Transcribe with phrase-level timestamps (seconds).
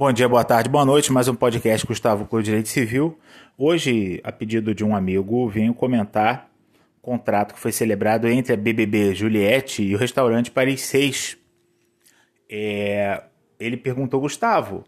[0.00, 1.12] Bom dia, boa tarde, boa noite.
[1.12, 3.18] Mais um podcast Gustavo Clube Direito Civil.
[3.58, 6.50] Hoje, a pedido de um amigo, venho comentar
[6.96, 11.36] o contrato que foi celebrado entre a BBB Juliette e o restaurante Paris 6.
[12.48, 13.24] É,
[13.58, 14.84] ele perguntou, Gustavo,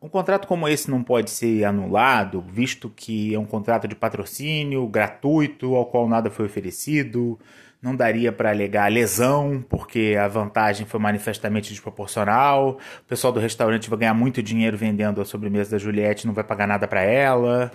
[0.00, 4.86] um contrato como esse não pode ser anulado, visto que é um contrato de patrocínio
[4.86, 7.38] gratuito, ao qual nada foi oferecido,
[7.80, 12.78] não daria para alegar lesão, porque a vantagem foi manifestamente desproporcional.
[13.00, 16.44] O pessoal do restaurante vai ganhar muito dinheiro vendendo a sobremesa da Juliette, não vai
[16.44, 17.70] pagar nada para ela.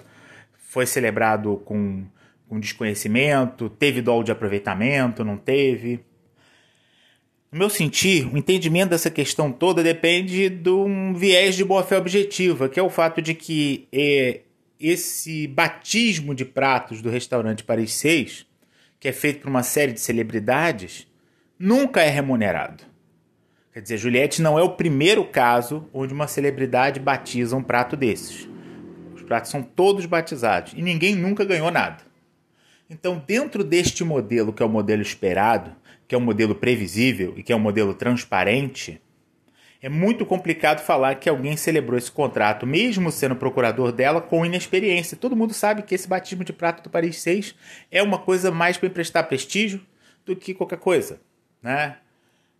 [0.70, 2.05] Foi celebrado com,
[2.48, 6.04] com desconhecimento, teve dolo de aproveitamento, não teve.
[7.52, 12.70] No meu sentir, o entendimento dessa questão toda depende de um viés de boa-fé objetiva,
[12.70, 14.41] que é o fato de que é,
[14.80, 18.46] esse batismo de pratos do restaurante Paris 6
[19.02, 21.08] que é feito por uma série de celebridades,
[21.58, 22.84] nunca é remunerado.
[23.74, 28.48] Quer dizer, Juliette não é o primeiro caso onde uma celebridade batiza um prato desses.
[29.16, 32.10] Os pratos são todos batizados e ninguém nunca ganhou nada.
[32.92, 35.74] Então, dentro deste modelo, que é o modelo esperado,
[36.06, 39.02] que é um modelo previsível e que é um modelo transparente,
[39.82, 45.16] é muito complicado falar que alguém celebrou esse contrato, mesmo sendo procurador dela, com inexperiência.
[45.16, 47.56] Todo mundo sabe que esse batismo de prato do Paris 6
[47.90, 49.80] é uma coisa mais para emprestar prestígio
[50.26, 51.22] do que qualquer coisa.
[51.64, 51.96] Né?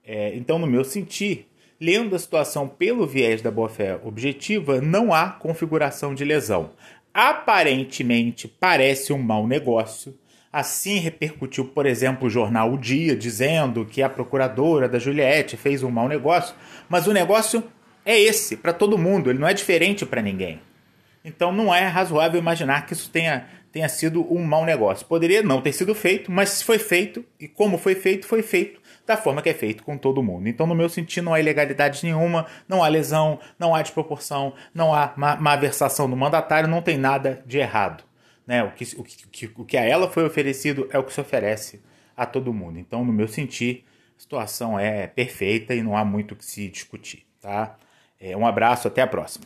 [0.02, 1.46] É, então, no meu sentir,
[1.78, 6.72] lendo a situação pelo viés da boa-fé objetiva, não há configuração de lesão.
[7.14, 10.18] Aparentemente, parece um mau negócio
[10.52, 15.82] Assim repercutiu, por exemplo, o jornal O Dia, dizendo que a procuradora da Juliette fez
[15.82, 16.54] um mau negócio,
[16.90, 17.64] mas o negócio
[18.06, 20.60] é esse para todo mundo, ele não é diferente para ninguém.
[21.24, 25.06] Então não é razoável imaginar que isso tenha, tenha sido um mau negócio.
[25.06, 28.82] Poderia não ter sido feito, mas se foi feito, e como foi feito, foi feito
[29.06, 30.48] da forma que é feito com todo mundo.
[30.48, 34.94] Então, no meu sentido, não há ilegalidade nenhuma, não há lesão, não há desproporção, não
[34.94, 38.04] há má, má versação do mandatário, não tem nada de errado.
[38.46, 38.64] Né?
[38.64, 41.82] O, que, o, que, o que a ela foi oferecido é o que se oferece
[42.16, 42.80] a todo mundo.
[42.80, 43.86] Então, no meu sentir,
[44.18, 47.26] a situação é perfeita e não há muito o que se discutir.
[47.40, 47.78] Tá?
[48.20, 49.46] É, um abraço, até a próxima.